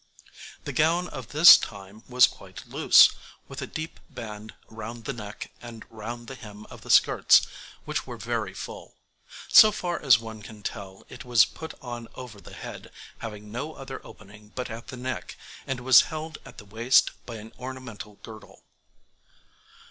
The 0.63 0.73
gown 0.73 1.07
of 1.09 1.27
this 1.27 1.57
time 1.59 2.01
was 2.09 2.25
quite 2.25 2.65
loose, 2.65 3.11
with 3.47 3.61
a 3.61 3.67
deep 3.67 3.99
band 4.09 4.55
round 4.67 5.05
the 5.05 5.13
neck 5.13 5.51
and 5.61 5.85
round 5.91 6.27
the 6.27 6.33
hem 6.33 6.65
of 6.71 6.81
the 6.81 6.89
skirts, 6.89 7.45
which 7.85 8.07
were 8.07 8.17
very 8.17 8.55
full. 8.55 8.95
So 9.47 9.71
far 9.71 10.01
as 10.01 10.17
one 10.17 10.41
can 10.41 10.63
tell, 10.63 11.05
it 11.07 11.23
was 11.23 11.45
put 11.45 11.75
on 11.83 12.07
over 12.15 12.41
the 12.41 12.55
head, 12.55 12.89
having 13.19 13.51
no 13.51 13.73
other 13.75 14.03
opening 14.03 14.51
but 14.55 14.71
at 14.71 14.87
the 14.87 14.97
neck, 14.97 15.37
and 15.67 15.81
was 15.81 16.01
held 16.09 16.39
at 16.45 16.57
the 16.57 16.65
waist 16.65 17.11
by 17.27 17.35
an 17.35 17.51
ornamental 17.59 18.15
girdle. 18.23 18.63